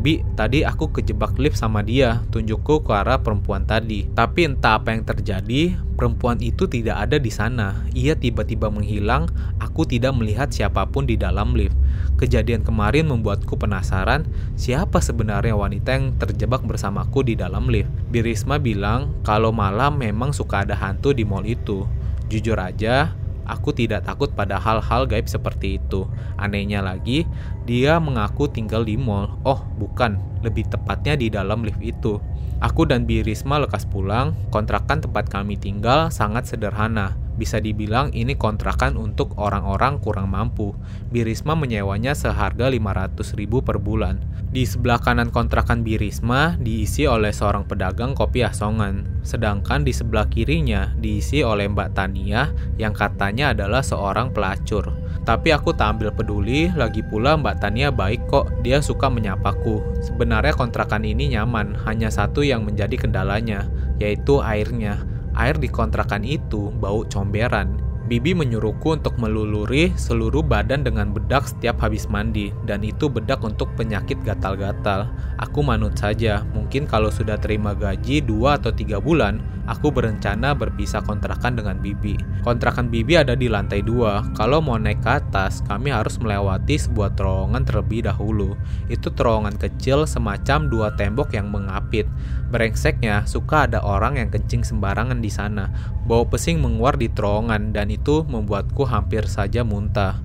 Bi, 0.00 0.24
tadi 0.34 0.64
aku 0.66 0.90
kejebak 0.90 1.38
lift 1.38 1.54
sama 1.60 1.84
dia, 1.84 2.24
tunjukku 2.34 2.82
ke 2.82 2.90
arah 2.90 3.22
perempuan 3.22 3.62
tadi. 3.68 4.08
Tapi 4.10 4.50
entah 4.50 4.80
apa 4.80 4.90
yang 4.90 5.06
terjadi, 5.06 5.78
perempuan 5.94 6.42
itu 6.42 6.66
tidak 6.66 7.06
ada 7.06 7.22
di 7.22 7.30
sana. 7.30 7.86
Ia 7.94 8.18
tiba-tiba 8.18 8.66
menghilang, 8.66 9.30
aku 9.62 9.86
tidak 9.86 10.18
melihat 10.18 10.50
siapa 10.50 10.90
pun 10.90 11.06
di 11.06 11.14
dalam 11.14 11.54
lift. 11.54 11.78
Kejadian 12.18 12.66
kemarin 12.66 13.06
membuatku 13.10 13.54
penasaran, 13.54 14.26
siapa 14.58 14.98
sebenarnya 14.98 15.54
wanita 15.54 15.94
yang 15.94 16.14
terjebak 16.18 16.66
bersamaku 16.66 17.22
di 17.22 17.34
dalam 17.38 17.70
lift. 17.70 17.90
Birisma 18.10 18.58
bilang 18.58 19.14
kalau 19.22 19.54
malam 19.54 20.02
memang 20.02 20.34
suka 20.34 20.66
ada 20.66 20.74
hantu 20.74 21.14
di 21.14 21.22
mall 21.22 21.46
itu. 21.46 21.86
Jujur 22.26 22.58
aja, 22.58 23.14
Aku 23.46 23.74
tidak 23.74 24.06
takut 24.06 24.30
pada 24.34 24.58
hal-hal 24.58 25.06
gaib 25.06 25.26
seperti 25.30 25.78
itu. 25.78 26.06
Anehnya 26.34 26.82
lagi, 26.82 27.26
dia 27.62 28.02
mengaku 28.02 28.50
tinggal 28.50 28.82
di 28.82 28.98
mall. 28.98 29.38
Oh, 29.46 29.62
bukan, 29.78 30.18
lebih 30.42 30.66
tepatnya 30.66 31.14
di 31.14 31.30
dalam 31.30 31.62
lift 31.62 31.82
itu. 31.82 32.18
Aku 32.62 32.86
dan 32.86 33.06
Birisma 33.06 33.58
lekas 33.58 33.86
pulang. 33.86 34.34
Kontrakan 34.54 35.02
tempat 35.02 35.26
kami 35.26 35.58
tinggal 35.58 36.14
sangat 36.14 36.46
sederhana. 36.46 37.21
Bisa 37.42 37.58
dibilang 37.58 38.14
ini 38.14 38.38
kontrakan 38.38 38.94
untuk 38.94 39.34
orang-orang 39.34 39.98
kurang 39.98 40.30
mampu. 40.30 40.78
Birisma 41.10 41.58
menyewanya 41.58 42.14
seharga 42.14 42.70
500 42.70 43.34
ribu 43.34 43.66
per 43.66 43.82
bulan. 43.82 44.22
Di 44.54 44.62
sebelah 44.62 45.02
kanan 45.02 45.34
kontrakan 45.34 45.82
Birisma 45.82 46.54
diisi 46.62 47.02
oleh 47.02 47.34
seorang 47.34 47.66
pedagang 47.66 48.14
kopi 48.14 48.46
asongan. 48.46 49.26
Sedangkan 49.26 49.82
di 49.82 49.90
sebelah 49.90 50.30
kirinya 50.30 50.94
diisi 51.02 51.42
oleh 51.42 51.66
Mbak 51.66 51.90
Tania 51.98 52.46
yang 52.78 52.94
katanya 52.94 53.50
adalah 53.50 53.82
seorang 53.82 54.30
pelacur. 54.30 54.94
Tapi 55.26 55.50
aku 55.50 55.74
tak 55.74 55.98
ambil 55.98 56.14
peduli, 56.14 56.70
lagi 56.78 57.02
pula 57.02 57.34
Mbak 57.34 57.58
Tania 57.58 57.90
baik 57.90 58.30
kok, 58.30 58.54
dia 58.62 58.78
suka 58.78 59.10
menyapaku. 59.10 59.82
Sebenarnya 59.98 60.54
kontrakan 60.54 61.02
ini 61.02 61.34
nyaman, 61.34 61.74
hanya 61.90 62.06
satu 62.06 62.46
yang 62.46 62.62
menjadi 62.62 62.94
kendalanya, 62.94 63.66
yaitu 63.98 64.38
airnya. 64.38 65.02
Air 65.32 65.56
di 65.56 65.68
kontrakan 65.68 66.22
itu 66.22 66.68
bau 66.76 67.04
comberan. 67.08 67.92
Bibi 68.02 68.34
menyuruhku 68.34 68.98
untuk 68.98 69.16
meluluri 69.16 69.94
seluruh 69.94 70.44
badan 70.44 70.84
dengan 70.84 71.14
bedak 71.14 71.48
setiap 71.48 71.80
habis 71.80 72.10
mandi, 72.10 72.52
dan 72.68 72.84
itu 72.84 73.08
bedak 73.08 73.40
untuk 73.40 73.72
penyakit 73.78 74.20
gatal-gatal. 74.26 75.08
Aku 75.40 75.64
manut 75.64 75.96
saja, 75.96 76.44
mungkin 76.52 76.84
kalau 76.84 77.08
sudah 77.08 77.40
terima 77.40 77.72
gaji 77.72 78.20
2 78.20 78.58
atau 78.58 78.74
3 78.74 79.00
bulan, 79.00 79.40
aku 79.70 79.94
berencana 79.94 80.52
berpisah 80.52 81.00
kontrakan 81.06 81.56
dengan 81.56 81.78
Bibi. 81.78 82.18
Kontrakan 82.42 82.90
Bibi 82.90 83.22
ada 83.22 83.38
di 83.38 83.46
lantai 83.46 83.80
2, 83.86 84.36
kalau 84.36 84.58
mau 84.58 84.76
naik 84.76 85.00
ke 85.00 85.22
atas, 85.22 85.62
kami 85.64 85.94
harus 85.94 86.18
melewati 86.18 86.76
sebuah 86.76 87.14
terowongan 87.14 87.64
terlebih 87.64 88.04
dahulu. 88.04 88.58
Itu 88.90 89.14
terowongan 89.14 89.56
kecil 89.56 90.04
semacam 90.10 90.68
dua 90.68 90.88
tembok 90.98 91.32
yang 91.32 91.48
mengapit. 91.48 92.10
Brengseknya, 92.52 93.24
suka 93.24 93.64
ada 93.64 93.80
orang 93.80 94.20
yang 94.20 94.28
kencing 94.28 94.60
sembarangan 94.60 95.24
di 95.24 95.32
sana. 95.32 95.72
Bau 96.04 96.28
pesing 96.28 96.60
menguar 96.60 97.00
di 97.00 97.08
terowongan 97.08 97.72
dan 97.72 97.88
itu 97.88 98.28
membuatku 98.28 98.84
hampir 98.84 99.24
saja 99.24 99.64
muntah. 99.64 100.20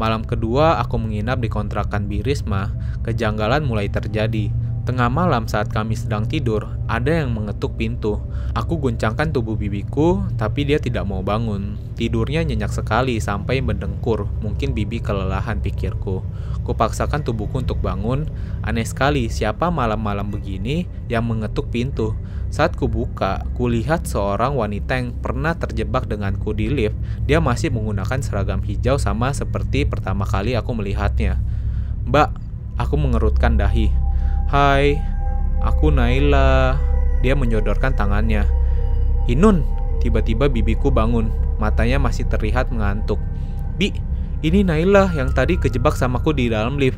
Malam 0.00 0.24
kedua 0.24 0.80
aku 0.80 0.96
menginap 0.96 1.44
di 1.44 1.52
kontrakan 1.52 2.08
Birisma, 2.08 2.72
kejanggalan 3.04 3.68
mulai 3.68 3.92
terjadi. 3.92 4.48
Tengah 4.86 5.10
malam 5.10 5.50
saat 5.50 5.66
kami 5.74 5.98
sedang 5.98 6.30
tidur, 6.30 6.78
ada 6.86 7.10
yang 7.10 7.34
mengetuk 7.34 7.74
pintu. 7.74 8.22
Aku 8.54 8.78
guncangkan 8.78 9.34
tubuh 9.34 9.58
bibiku, 9.58 10.22
tapi 10.38 10.62
dia 10.62 10.78
tidak 10.78 11.02
mau 11.10 11.26
bangun. 11.26 11.74
Tidurnya 11.98 12.46
nyenyak 12.46 12.70
sekali 12.70 13.18
sampai 13.18 13.66
mendengkur. 13.66 14.30
Mungkin 14.46 14.78
bibi 14.78 15.02
kelelahan 15.02 15.58
pikirku. 15.58 16.22
Kupaksakan 16.62 17.26
tubuhku 17.26 17.66
untuk 17.66 17.82
bangun. 17.82 18.30
Aneh 18.62 18.86
sekali, 18.86 19.26
siapa 19.26 19.74
malam-malam 19.74 20.30
begini 20.30 20.86
yang 21.10 21.26
mengetuk 21.26 21.66
pintu? 21.74 22.14
Saat 22.54 22.78
kubuka, 22.78 23.42
kulihat 23.58 24.06
seorang 24.06 24.54
wanita 24.54 25.02
yang 25.02 25.18
pernah 25.18 25.58
terjebak 25.58 26.06
denganku 26.06 26.54
di 26.54 26.70
lift. 26.70 26.94
Dia 27.26 27.42
masih 27.42 27.74
menggunakan 27.74 28.22
seragam 28.22 28.62
hijau 28.62 29.02
sama 29.02 29.34
seperti 29.34 29.82
pertama 29.82 30.22
kali 30.22 30.54
aku 30.54 30.78
melihatnya. 30.78 31.42
Mbak, 32.06 32.38
aku 32.78 32.94
mengerutkan 32.94 33.58
dahi. 33.58 34.05
Hai, 34.46 35.02
aku 35.58 35.90
Naila. 35.90 36.78
Dia 37.18 37.34
menyodorkan 37.34 37.98
tangannya. 37.98 38.46
Inun, 39.26 39.66
tiba-tiba 39.98 40.46
bibiku 40.46 40.94
bangun. 40.94 41.34
Matanya 41.58 41.98
masih 41.98 42.30
terlihat 42.30 42.70
mengantuk. 42.70 43.18
Bi, 43.74 43.90
ini 44.46 44.62
Naila 44.62 45.10
yang 45.18 45.34
tadi 45.34 45.58
kejebak 45.58 45.98
samaku 45.98 46.30
di 46.30 46.46
dalam 46.46 46.78
lift. 46.78 46.94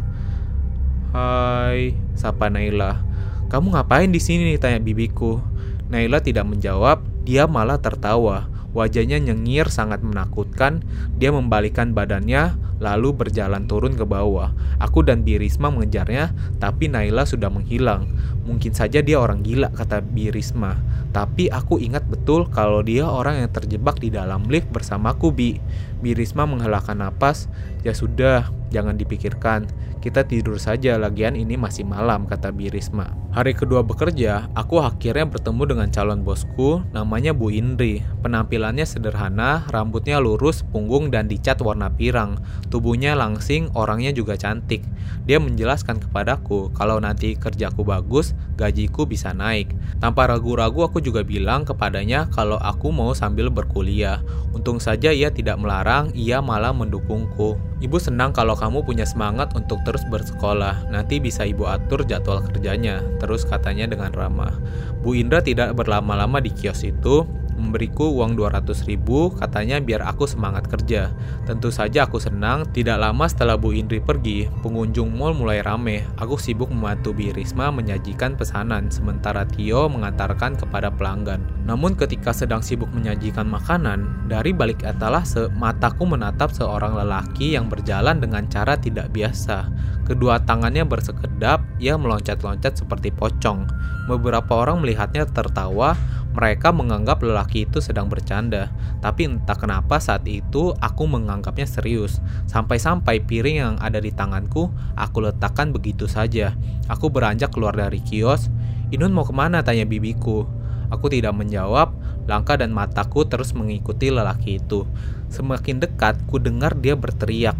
Hai, 1.16 1.96
sapa 2.12 2.52
Naila. 2.52 3.00
Kamu 3.48 3.72
ngapain 3.72 4.12
di 4.12 4.20
sini? 4.20 4.60
Tanya 4.60 4.76
bibiku. 4.76 5.40
Naila 5.88 6.20
tidak 6.20 6.44
menjawab, 6.44 7.00
dia 7.24 7.48
malah 7.48 7.80
tertawa. 7.80 8.44
Wajahnya 8.76 9.16
nyengir 9.16 9.72
sangat 9.72 10.04
menakutkan. 10.04 10.84
Dia 11.16 11.32
membalikkan 11.32 11.96
badannya, 11.96 12.56
lalu 12.78 13.16
berjalan 13.16 13.66
turun 13.66 13.96
ke 13.96 14.04
bawah. 14.04 14.52
Aku 14.78 15.02
dan 15.02 15.24
Birisma 15.24 15.72
mengejarnya, 15.72 16.30
tapi 16.62 16.86
Naila 16.86 17.24
sudah 17.24 17.48
menghilang. 17.48 18.06
Mungkin 18.44 18.72
saja 18.72 19.00
dia 19.00 19.18
orang 19.18 19.40
gila, 19.40 19.72
kata 19.72 20.04
Birisma. 20.04 20.78
Tapi 21.10 21.48
aku 21.48 21.80
ingat 21.80 22.04
betul 22.06 22.46
kalau 22.52 22.84
dia 22.84 23.08
orang 23.08 23.40
yang 23.42 23.50
terjebak 23.50 23.98
di 23.98 24.12
dalam 24.12 24.46
lift 24.46 24.68
bersamaku, 24.70 25.32
Bi. 25.32 25.56
Birisma 25.98 26.46
menghalakan 26.46 27.02
napas. 27.04 27.50
Ya 27.82 27.94
sudah, 27.94 28.50
jangan 28.70 28.98
dipikirkan. 28.98 29.66
Kita 29.98 30.22
tidur 30.22 30.62
saja, 30.62 30.94
lagian 30.94 31.34
ini 31.34 31.58
masih 31.58 31.82
malam, 31.82 32.22
kata 32.30 32.54
Birisma. 32.54 33.10
Hari 33.34 33.54
kedua 33.54 33.82
bekerja, 33.82 34.46
aku 34.54 34.78
akhirnya 34.78 35.26
bertemu 35.26 35.62
dengan 35.74 35.88
calon 35.90 36.22
bosku, 36.22 36.86
namanya 36.94 37.34
Bu 37.34 37.50
Indri. 37.50 38.06
Penampilannya 38.22 38.86
sederhana, 38.86 39.66
rambutnya 39.74 40.22
lurus, 40.22 40.62
punggung 40.62 41.10
dan 41.10 41.26
dicat 41.26 41.58
warna 41.62 41.90
pirang. 41.90 42.38
Tubuhnya 42.70 43.18
langsing, 43.18 43.74
orangnya 43.74 44.14
juga 44.14 44.38
cantik. 44.38 44.86
Dia 45.26 45.42
menjelaskan 45.42 45.98
kepadaku 45.98 46.70
kalau 46.78 47.02
nanti 47.02 47.34
kerjaku 47.34 47.82
bagus, 47.82 48.38
gajiku 48.54 49.02
bisa 49.02 49.34
naik. 49.34 49.74
Tanpa 49.98 50.30
ragu-ragu 50.30 50.86
aku 50.86 51.02
juga 51.02 51.26
bilang 51.26 51.66
kepadanya 51.66 52.30
kalau 52.30 52.56
aku 52.62 52.94
mau 52.94 53.12
sambil 53.18 53.50
berkuliah. 53.50 54.22
Untung 54.54 54.78
saja 54.78 55.10
ia 55.10 55.30
tidak 55.30 55.58
melarang, 55.58 55.87
ia 56.12 56.44
malah 56.44 56.76
mendukungku. 56.76 57.56
Ibu 57.80 57.96
senang 57.96 58.36
kalau 58.36 58.52
kamu 58.52 58.84
punya 58.84 59.08
semangat 59.08 59.56
untuk 59.56 59.80
terus 59.88 60.04
bersekolah. 60.04 60.92
Nanti 60.92 61.16
bisa 61.16 61.48
ibu 61.48 61.64
atur 61.64 62.04
jadwal 62.04 62.44
kerjanya. 62.44 63.00
Terus 63.16 63.48
katanya 63.48 63.88
dengan 63.88 64.12
ramah. 64.12 64.52
Bu 65.00 65.16
Indra 65.16 65.40
tidak 65.40 65.72
berlama-lama 65.72 66.44
di 66.44 66.52
kios 66.52 66.84
itu 66.84 67.24
memberiku 67.58 68.14
uang 68.14 68.38
200 68.38 68.86
ribu 68.86 69.34
katanya 69.34 69.82
biar 69.82 70.06
aku 70.06 70.30
semangat 70.30 70.70
kerja. 70.70 71.10
Tentu 71.44 71.74
saja 71.74 72.06
aku 72.06 72.22
senang, 72.22 72.70
tidak 72.70 73.02
lama 73.02 73.26
setelah 73.26 73.58
Bu 73.58 73.74
Indri 73.74 73.98
pergi, 73.98 74.46
pengunjung 74.62 75.10
mall 75.10 75.34
mulai 75.34 75.60
rame. 75.60 76.06
Aku 76.16 76.38
sibuk 76.38 76.70
membantu 76.70 77.10
Bi 77.10 77.34
Risma 77.34 77.74
menyajikan 77.74 78.38
pesanan, 78.38 78.88
sementara 78.88 79.42
Tio 79.44 79.90
mengantarkan 79.90 80.54
kepada 80.54 80.88
pelanggan. 80.94 81.42
Namun 81.66 81.98
ketika 81.98 82.30
sedang 82.32 82.62
sibuk 82.64 82.88
menyajikan 82.94 83.44
makanan, 83.44 84.30
dari 84.30 84.56
balik 84.56 84.86
etalase, 84.86 85.50
mataku 85.52 86.08
menatap 86.08 86.54
seorang 86.54 86.96
lelaki 86.96 87.58
yang 87.58 87.68
berjalan 87.68 88.22
dengan 88.22 88.46
cara 88.46 88.78
tidak 88.78 89.10
biasa. 89.12 89.68
Kedua 90.08 90.40
tangannya 90.40 90.88
bersekedap, 90.88 91.60
ia 91.76 92.00
meloncat-loncat 92.00 92.80
seperti 92.80 93.12
pocong. 93.12 93.68
Beberapa 94.08 94.64
orang 94.64 94.80
melihatnya 94.80 95.28
tertawa, 95.28 95.92
mereka 96.38 96.70
menganggap 96.70 97.18
lelaki 97.18 97.66
itu 97.66 97.82
sedang 97.82 98.06
bercanda, 98.06 98.70
tapi 99.02 99.26
entah 99.26 99.58
kenapa 99.58 99.98
saat 99.98 100.22
itu 100.30 100.70
aku 100.78 101.10
menganggapnya 101.10 101.66
serius. 101.66 102.22
Sampai-sampai 102.46 103.26
piring 103.26 103.58
yang 103.58 103.74
ada 103.82 103.98
di 103.98 104.14
tanganku, 104.14 104.70
aku 104.94 105.18
letakkan 105.18 105.74
begitu 105.74 106.06
saja. 106.06 106.54
Aku 106.86 107.10
beranjak 107.10 107.50
keluar 107.50 107.74
dari 107.74 107.98
kios. 107.98 108.54
Inun 108.94 109.10
mau 109.10 109.26
ke 109.26 109.34
mana? 109.34 109.66
Tanya 109.66 109.82
bibiku. 109.82 110.46
Aku 110.94 111.10
tidak 111.10 111.34
menjawab, 111.34 111.90
langkah 112.30 112.54
dan 112.54 112.70
mataku 112.70 113.26
terus 113.26 113.50
mengikuti 113.50 114.14
lelaki 114.14 114.62
itu. 114.62 114.86
Semakin 115.34 115.82
dekat, 115.82 116.22
ku 116.30 116.38
dengar 116.38 116.78
dia 116.78 116.94
berteriak. 116.94 117.58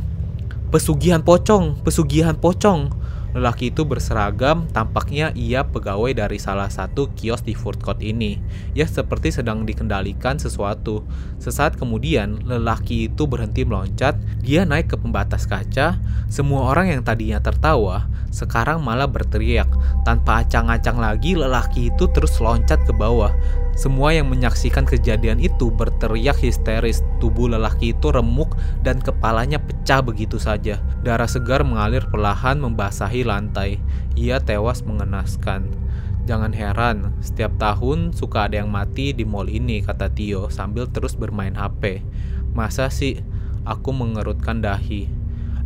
Pesugihan 0.71 1.27
pocong, 1.27 1.83
pesugihan 1.83 2.39
pocong. 2.39 2.95
Lelaki 3.39 3.71
itu 3.71 3.87
berseragam, 3.87 4.67
tampaknya 4.75 5.31
ia 5.39 5.63
pegawai 5.63 6.11
dari 6.11 6.43
salah 6.43 6.67
satu 6.67 7.15
kios 7.15 7.47
di 7.47 7.55
food 7.55 7.79
court 7.79 8.03
ini. 8.03 8.35
Ia 8.75 8.83
seperti 8.83 9.31
sedang 9.31 9.63
dikendalikan 9.63 10.43
sesuatu. 10.43 11.07
Sesaat 11.39 11.79
kemudian, 11.79 12.43
lelaki 12.43 13.07
itu 13.07 13.31
berhenti 13.31 13.63
meloncat, 13.63 14.19
dia 14.43 14.67
naik 14.67 14.91
ke 14.91 14.99
pembatas 14.99 15.47
kaca. 15.47 16.03
Semua 16.27 16.67
orang 16.67 16.99
yang 16.99 17.07
tadinya 17.07 17.39
tertawa, 17.39 18.11
sekarang 18.39 18.79
malah 18.87 19.11
berteriak. 19.11 19.67
Tanpa 20.07 20.47
acang-acang 20.47 21.03
lagi, 21.03 21.35
lelaki 21.35 21.91
itu 21.91 22.07
terus 22.15 22.39
loncat 22.39 22.79
ke 22.87 22.95
bawah. 22.95 23.35
Semua 23.75 24.15
yang 24.15 24.31
menyaksikan 24.31 24.87
kejadian 24.87 25.43
itu 25.43 25.75
berteriak 25.75 26.39
histeris. 26.39 27.03
Tubuh 27.19 27.51
lelaki 27.51 27.95
itu 27.95 28.15
remuk 28.15 28.55
dan 28.87 29.03
kepalanya 29.03 29.59
pecah 29.59 29.99
begitu 30.03 30.39
saja. 30.39 30.79
Darah 31.03 31.27
segar 31.27 31.67
mengalir 31.67 32.07
perlahan 32.07 32.63
membasahi 32.63 33.27
lantai. 33.27 33.83
Ia 34.15 34.39
tewas 34.39 34.87
mengenaskan. 34.87 35.71
Jangan 36.29 36.53
heran, 36.53 37.17
setiap 37.25 37.57
tahun 37.57 38.13
suka 38.13 38.53
ada 38.53 38.61
yang 38.61 38.69
mati 38.69 39.17
di 39.17 39.25
mall 39.25 39.49
ini, 39.49 39.81
kata 39.81 40.13
Tio 40.13 40.53
sambil 40.53 40.85
terus 40.85 41.17
bermain 41.17 41.57
HP. 41.57 42.05
Masa 42.53 42.93
sih? 42.93 43.25
Aku 43.65 43.97
mengerutkan 43.97 44.61
dahi. 44.61 45.18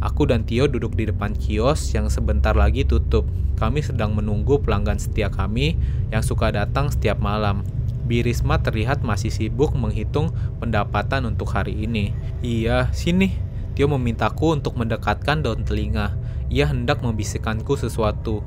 Aku 0.03 0.27
dan 0.27 0.43
Tio 0.43 0.67
duduk 0.67 0.99
di 0.99 1.07
depan 1.07 1.31
kios 1.39 1.95
yang 1.95 2.11
sebentar 2.11 2.59
lagi 2.59 2.83
tutup. 2.83 3.23
Kami 3.55 3.87
sedang 3.87 4.19
menunggu 4.19 4.59
pelanggan 4.59 4.99
setia 4.99 5.31
kami 5.31 5.79
yang 6.11 6.27
suka 6.27 6.51
datang 6.51 6.91
setiap 6.91 7.23
malam. 7.23 7.63
Birisma 8.03 8.59
terlihat 8.59 9.07
masih 9.07 9.31
sibuk 9.31 9.71
menghitung 9.79 10.35
pendapatan 10.59 11.31
untuk 11.31 11.55
hari 11.55 11.87
ini. 11.87 12.11
Iya, 12.43 12.91
sini. 12.91 13.31
Tio 13.79 13.87
memintaku 13.87 14.59
untuk 14.59 14.75
mendekatkan 14.75 15.47
daun 15.47 15.63
telinga. 15.63 16.19
Ia 16.51 16.67
hendak 16.67 16.99
membisikkanku 17.07 17.79
sesuatu. 17.79 18.43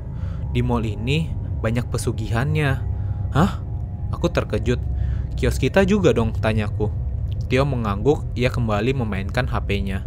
Di 0.52 0.60
mall 0.60 0.84
ini 0.84 1.32
banyak 1.64 1.88
pesugihannya. 1.88 2.70
Hah? 3.32 3.64
Aku 4.12 4.28
terkejut. 4.28 4.78
Kios 5.40 5.56
kita 5.56 5.88
juga 5.88 6.12
dong, 6.12 6.36
tanyaku. 6.36 6.92
Tio 7.48 7.64
mengangguk, 7.64 8.28
ia 8.36 8.52
kembali 8.52 8.92
memainkan 8.92 9.48
HP-nya. 9.48 10.04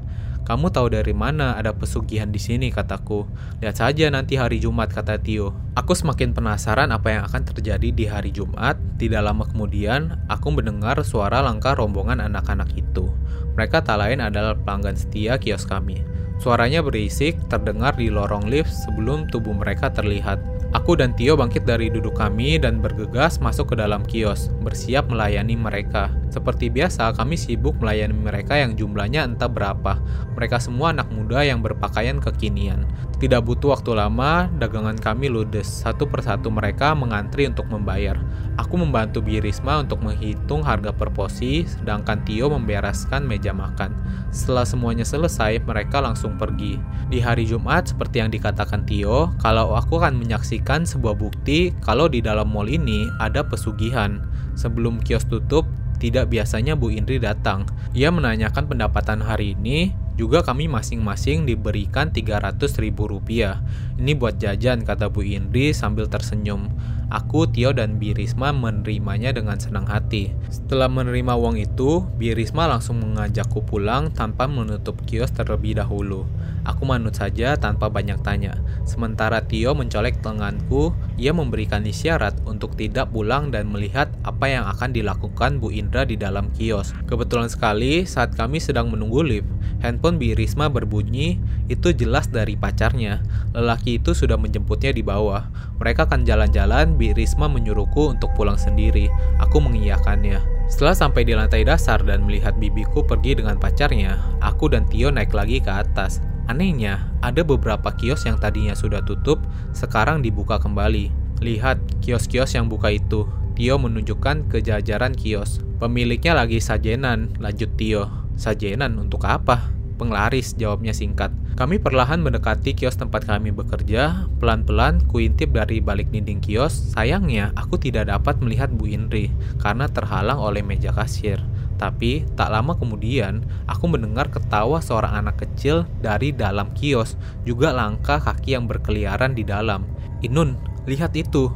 Kamu 0.50 0.74
tahu 0.74 0.90
dari 0.90 1.14
mana 1.14 1.54
ada 1.62 1.70
pesugihan 1.78 2.34
di 2.34 2.42
sini, 2.42 2.74
kataku. 2.74 3.30
Lihat 3.62 3.86
saja 3.86 4.10
nanti 4.10 4.34
hari 4.34 4.58
Jumat, 4.58 4.90
kata 4.90 5.22
Tio. 5.22 5.54
Aku 5.78 5.94
semakin 5.94 6.34
penasaran 6.34 6.90
apa 6.90 7.14
yang 7.14 7.22
akan 7.30 7.46
terjadi 7.54 7.94
di 7.94 8.10
hari 8.10 8.34
Jumat. 8.34 8.74
Tidak 8.98 9.22
lama 9.22 9.46
kemudian, 9.46 10.18
aku 10.26 10.50
mendengar 10.50 10.98
suara 11.06 11.46
langkah 11.46 11.78
rombongan 11.78 12.18
anak-anak 12.18 12.74
itu. 12.74 13.14
Mereka 13.54 13.86
tak 13.86 14.02
lain 14.02 14.26
adalah 14.26 14.58
pelanggan 14.58 14.98
setia 14.98 15.38
kios 15.38 15.70
kami. 15.70 16.02
Suaranya 16.42 16.82
berisik, 16.82 17.38
terdengar 17.46 17.94
di 17.94 18.10
lorong 18.10 18.50
lift 18.50 18.74
sebelum 18.74 19.30
tubuh 19.30 19.54
mereka 19.54 19.94
terlihat. 19.94 20.42
Aku 20.70 20.94
dan 20.94 21.18
Tio 21.18 21.34
bangkit 21.34 21.66
dari 21.66 21.90
duduk 21.90 22.14
kami 22.14 22.62
dan 22.62 22.78
bergegas 22.78 23.42
masuk 23.42 23.74
ke 23.74 23.76
dalam 23.82 24.06
kios, 24.06 24.54
bersiap 24.62 25.10
melayani 25.10 25.58
mereka. 25.58 26.14
Seperti 26.30 26.70
biasa, 26.70 27.10
kami 27.18 27.42
sibuk 27.42 27.74
melayani 27.82 28.14
mereka 28.14 28.54
yang 28.54 28.78
jumlahnya 28.78 29.26
entah 29.26 29.50
berapa. 29.50 29.98
Mereka 30.38 30.62
semua 30.62 30.94
anak 30.94 31.10
muda 31.10 31.42
yang 31.42 31.66
berpakaian 31.66 32.22
kekinian. 32.22 32.86
Tidak 33.20 33.44
butuh 33.44 33.76
waktu 33.76 34.00
lama, 34.00 34.48
dagangan 34.64 34.96
kami 34.96 35.28
ludes. 35.28 35.68
Satu 35.68 36.08
persatu 36.08 36.48
mereka 36.48 36.96
mengantri 36.96 37.52
untuk 37.52 37.68
membayar. 37.68 38.16
Aku 38.56 38.80
membantu 38.80 39.20
Birisma 39.20 39.84
untuk 39.84 40.00
menghitung 40.00 40.64
harga 40.64 40.96
per 40.96 41.12
porsi, 41.12 41.68
sedangkan 41.68 42.24
Tio 42.24 42.48
membereskan 42.48 43.28
meja 43.28 43.52
makan. 43.52 43.92
Setelah 44.32 44.64
semuanya 44.64 45.04
selesai, 45.04 45.60
mereka 45.68 46.00
langsung 46.00 46.40
pergi. 46.40 46.80
Di 47.12 47.20
hari 47.20 47.44
Jumat, 47.44 47.92
seperti 47.92 48.24
yang 48.24 48.32
dikatakan 48.32 48.88
Tio, 48.88 49.36
kalau 49.44 49.76
aku 49.76 50.00
akan 50.00 50.16
menyaksikan 50.16 50.88
sebuah 50.88 51.20
bukti 51.20 51.76
kalau 51.84 52.08
di 52.08 52.24
dalam 52.24 52.48
mall 52.48 52.72
ini 52.72 53.04
ada 53.20 53.44
pesugihan. 53.44 54.24
Sebelum 54.56 54.96
kios 55.04 55.28
tutup, 55.28 55.68
tidak 56.00 56.32
biasanya 56.32 56.80
Bu 56.80 56.88
Indri 56.96 57.20
datang. 57.20 57.68
Ia 57.92 58.16
menanyakan 58.16 58.72
pendapatan 58.72 59.20
hari 59.20 59.60
ini, 59.60 59.92
juga 60.20 60.44
kami 60.44 60.68
masing-masing 60.68 61.48
diberikan 61.48 62.12
300 62.12 62.60
ribu 62.84 63.08
rupiah. 63.08 63.64
Ini 63.96 64.20
buat 64.20 64.36
jajan, 64.36 64.84
kata 64.84 65.08
Bu 65.08 65.24
Indri 65.24 65.72
sambil 65.72 66.12
tersenyum. 66.12 66.68
Aku, 67.10 67.48
Tio, 67.50 67.74
dan 67.74 67.98
Birisma 67.98 68.54
menerimanya 68.54 69.34
dengan 69.34 69.58
senang 69.58 69.88
hati. 69.88 70.30
Setelah 70.52 70.92
menerima 70.92 71.40
uang 71.40 71.58
itu, 71.58 72.06
Birisma 72.20 72.68
langsung 72.68 73.00
mengajakku 73.02 73.64
pulang 73.66 74.12
tanpa 74.12 74.46
menutup 74.46 75.00
kios 75.08 75.32
terlebih 75.34 75.80
dahulu. 75.80 76.28
Aku 76.70 76.86
manut 76.86 77.18
saja 77.18 77.58
tanpa 77.58 77.90
banyak 77.90 78.22
tanya. 78.22 78.60
Sementara 78.86 79.42
Tio 79.42 79.74
mencolek 79.74 80.22
lenganku, 80.22 80.94
ia 81.18 81.34
memberikan 81.34 81.82
isyarat 81.82 82.36
untuk 82.46 82.78
tidak 82.78 83.10
pulang 83.10 83.50
dan 83.50 83.70
melihat 83.74 84.12
apa 84.22 84.46
yang 84.46 84.70
akan 84.70 84.94
dilakukan 84.94 85.58
Bu 85.58 85.74
Indra 85.74 86.06
di 86.06 86.14
dalam 86.14 86.54
kios. 86.54 86.94
Kebetulan 87.10 87.50
sekali 87.50 88.06
saat 88.06 88.34
kami 88.38 88.58
sedang 88.62 88.90
menunggu 88.90 89.22
lift, 89.22 89.50
handphone 89.82 90.09
Bi 90.18 90.34
Risma 90.34 90.72
berbunyi, 90.72 91.38
itu 91.70 91.94
jelas 91.94 92.32
dari 92.32 92.58
pacarnya. 92.58 93.22
Lelaki 93.54 94.02
itu 94.02 94.16
sudah 94.16 94.40
menjemputnya 94.40 94.96
di 94.96 95.04
bawah. 95.06 95.46
Mereka 95.78 96.10
akan 96.10 96.26
jalan-jalan, 96.26 96.98
Bi 96.98 97.14
Risma 97.14 97.46
menyuruhku 97.52 98.18
untuk 98.18 98.34
pulang 98.34 98.58
sendiri. 98.58 99.12
Aku 99.44 99.62
mengiyakannya. 99.62 100.42
Setelah 100.70 100.94
sampai 100.94 101.26
di 101.26 101.34
lantai 101.34 101.66
dasar 101.66 102.00
dan 102.06 102.30
melihat 102.30 102.54
bibiku 102.58 103.02
pergi 103.02 103.42
dengan 103.42 103.58
pacarnya, 103.58 104.22
aku 104.38 104.70
dan 104.70 104.86
Tio 104.86 105.10
naik 105.10 105.34
lagi 105.34 105.58
ke 105.58 105.70
atas. 105.70 106.22
Anehnya, 106.46 107.10
ada 107.22 107.46
beberapa 107.46 107.94
kios 107.94 108.26
yang 108.26 108.38
tadinya 108.38 108.74
sudah 108.74 109.06
tutup, 109.06 109.42
sekarang 109.74 110.22
dibuka 110.22 110.62
kembali. 110.62 111.10
Lihat, 111.42 112.02
kios-kios 112.02 112.54
yang 112.54 112.70
buka 112.70 112.94
itu. 112.94 113.26
Tio 113.58 113.82
menunjukkan 113.82 114.50
ke 114.50 114.62
jajaran 114.62 115.18
kios. 115.18 115.62
Pemiliknya 115.82 116.38
lagi 116.38 116.62
sajenan, 116.62 117.34
lanjut 117.42 117.74
Tio. 117.76 118.10
Sajenan 118.38 118.96
untuk 119.02 119.26
apa? 119.26 119.79
Penglaris, 120.00 120.56
jawabnya 120.56 120.96
singkat. 120.96 121.36
Kami 121.60 121.76
perlahan 121.76 122.24
mendekati 122.24 122.72
kios 122.72 122.96
tempat 122.96 123.28
kami 123.28 123.52
bekerja. 123.52 124.32
Pelan-pelan 124.40 125.04
kuintip 125.12 125.52
dari 125.52 125.84
balik 125.84 126.08
dinding 126.08 126.40
kios. 126.40 126.96
Sayangnya, 126.96 127.52
aku 127.60 127.76
tidak 127.76 128.08
dapat 128.08 128.40
melihat 128.40 128.72
Bu 128.72 128.88
Indri 128.88 129.28
karena 129.60 129.92
terhalang 129.92 130.40
oleh 130.40 130.64
meja 130.64 130.96
kasir. 130.96 131.44
Tapi 131.76 132.24
tak 132.40 132.52
lama 132.52 132.80
kemudian, 132.80 133.44
aku 133.68 133.92
mendengar 133.92 134.32
ketawa 134.32 134.80
seorang 134.80 135.20
anak 135.20 135.44
kecil 135.44 135.84
dari 136.00 136.32
dalam 136.32 136.72
kios, 136.72 137.20
juga 137.44 137.76
langkah 137.76 138.24
kaki 138.24 138.56
yang 138.56 138.68
berkeliaran 138.68 139.36
di 139.36 139.44
dalam. 139.44 139.84
Inun, 140.24 140.56
lihat 140.88 141.12
itu. 141.20 141.52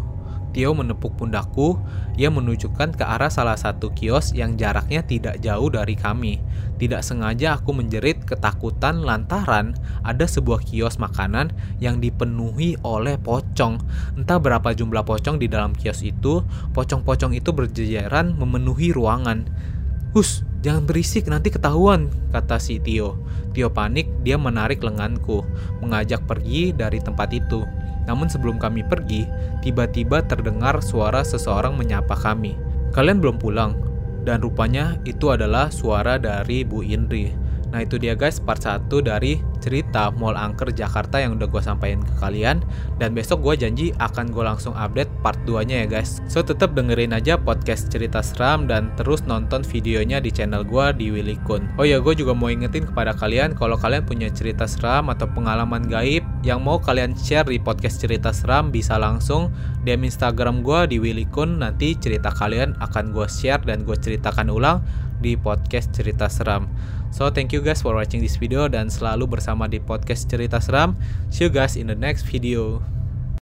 Tio 0.54 0.78
menepuk 0.78 1.18
pundakku, 1.18 1.82
ia 2.14 2.30
menunjukkan 2.30 2.94
ke 2.94 3.02
arah 3.02 3.34
salah 3.34 3.58
satu 3.58 3.90
kios 3.98 4.38
yang 4.38 4.54
jaraknya 4.54 5.02
tidak 5.02 5.42
jauh 5.42 5.66
dari 5.74 5.98
kami. 5.98 6.38
Tidak 6.78 7.02
sengaja 7.02 7.58
aku 7.58 7.74
menjerit 7.74 8.22
ketakutan 8.22 9.02
lantaran 9.02 9.74
ada 10.06 10.30
sebuah 10.30 10.62
kios 10.62 11.02
makanan 11.02 11.50
yang 11.82 11.98
dipenuhi 11.98 12.78
oleh 12.86 13.18
pocong. 13.18 13.82
Entah 14.14 14.38
berapa 14.38 14.78
jumlah 14.78 15.02
pocong 15.02 15.42
di 15.42 15.50
dalam 15.50 15.74
kios 15.74 16.06
itu, 16.06 16.46
pocong-pocong 16.78 17.34
itu 17.34 17.50
berjejeran 17.50 18.38
memenuhi 18.38 18.94
ruangan. 18.94 19.50
Hus, 20.14 20.46
jangan 20.62 20.86
berisik 20.86 21.26
nanti 21.26 21.50
ketahuan, 21.50 22.14
kata 22.30 22.62
si 22.62 22.78
Tio. 22.78 23.18
Tio 23.58 23.74
panik, 23.74 24.06
dia 24.22 24.38
menarik 24.38 24.86
lenganku, 24.86 25.42
mengajak 25.82 26.30
pergi 26.30 26.70
dari 26.78 27.02
tempat 27.02 27.34
itu. 27.34 27.66
Namun 28.04 28.28
sebelum 28.28 28.60
kami 28.60 28.84
pergi, 28.84 29.28
tiba-tiba 29.64 30.24
terdengar 30.24 30.84
suara 30.84 31.24
seseorang 31.24 31.76
menyapa 31.76 32.16
kami. 32.16 32.60
Kalian 32.92 33.24
belum 33.24 33.40
pulang? 33.40 33.80
Dan 34.24 34.40
rupanya 34.40 34.96
itu 35.04 35.32
adalah 35.32 35.68
suara 35.68 36.16
dari 36.16 36.64
Bu 36.64 36.84
Indri. 36.84 37.43
Nah 37.74 37.82
itu 37.82 37.98
dia 37.98 38.14
guys. 38.14 38.38
Part 38.38 38.70
1 38.70 38.86
dari 39.02 39.42
cerita 39.58 40.14
Mall 40.14 40.38
Angker 40.38 40.70
Jakarta 40.70 41.18
yang 41.18 41.42
udah 41.42 41.50
gue 41.50 41.62
sampaikan 41.66 42.06
ke 42.06 42.14
kalian. 42.22 42.62
Dan 43.02 43.18
besok 43.18 43.42
gue 43.42 43.66
janji 43.66 43.90
akan 43.98 44.30
gue 44.30 44.46
langsung 44.46 44.78
update 44.78 45.10
part 45.26 45.42
2 45.50 45.66
nya 45.66 45.84
ya 45.84 45.88
guys. 45.90 46.22
So 46.30 46.46
tetap 46.46 46.78
dengerin 46.78 47.18
aja 47.18 47.34
podcast 47.36 47.90
cerita 47.90 48.22
seram 48.22 48.70
dan 48.70 48.94
terus 48.94 49.26
nonton 49.26 49.66
videonya 49.66 50.22
di 50.22 50.30
channel 50.30 50.62
gue 50.62 50.86
di 50.94 51.10
Willy 51.10 51.42
Kun. 51.50 51.66
Oh 51.82 51.88
ya 51.88 51.98
gue 51.98 52.14
juga 52.14 52.38
mau 52.38 52.54
ingetin 52.54 52.86
kepada 52.86 53.18
kalian 53.18 53.58
kalau 53.58 53.74
kalian 53.74 54.06
punya 54.06 54.30
cerita 54.30 54.70
seram 54.70 55.10
atau 55.10 55.26
pengalaman 55.26 55.90
gaib 55.90 56.22
Yang 56.44 56.60
mau 56.60 56.78
kalian 56.78 57.16
share 57.16 57.48
di 57.48 57.56
podcast 57.56 58.04
cerita 58.04 58.36
seram 58.36 58.68
bisa 58.68 59.00
langsung 59.00 59.48
DM 59.88 60.06
Instagram 60.06 60.62
gue 60.62 60.80
di 60.92 60.98
Willy 61.00 61.26
Kun. 61.26 61.64
Nanti 61.64 61.96
cerita 61.98 62.30
kalian 62.30 62.78
akan 62.84 63.16
gue 63.16 63.26
share 63.32 63.64
dan 63.64 63.88
gue 63.88 63.96
ceritakan 63.96 64.52
ulang 64.52 64.84
di 65.24 65.40
podcast 65.40 65.96
cerita 65.96 66.28
seram 66.28 66.68
So 67.14 67.30
thank 67.30 67.54
you 67.54 67.62
guys 67.62 67.86
for 67.86 67.94
watching 67.94 68.26
this 68.26 68.42
video 68.42 68.66
dan 68.66 68.90
selalu 68.90 69.38
bersama 69.38 69.70
di 69.70 69.78
podcast 69.78 70.26
cerita 70.26 70.58
seram. 70.58 70.98
See 71.30 71.46
you 71.46 71.54
guys 71.54 71.78
in 71.78 71.86
the 71.86 71.94
next 71.94 72.26
video. 72.26 72.82